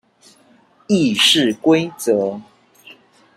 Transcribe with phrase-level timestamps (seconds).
[0.87, 2.41] 議事規則